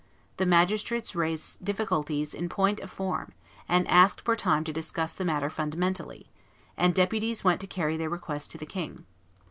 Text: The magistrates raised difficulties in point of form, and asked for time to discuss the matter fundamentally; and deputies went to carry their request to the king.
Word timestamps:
The 0.37 0.47
magistrates 0.47 1.15
raised 1.15 1.63
difficulties 1.63 2.33
in 2.33 2.49
point 2.49 2.79
of 2.79 2.89
form, 2.89 3.33
and 3.69 3.87
asked 3.87 4.21
for 4.21 4.35
time 4.35 4.63
to 4.63 4.73
discuss 4.73 5.13
the 5.13 5.23
matter 5.23 5.51
fundamentally; 5.51 6.31
and 6.75 6.95
deputies 6.95 7.43
went 7.43 7.61
to 7.61 7.67
carry 7.67 7.97
their 7.97 8.09
request 8.09 8.49
to 8.53 8.57
the 8.57 8.65
king. 8.65 9.05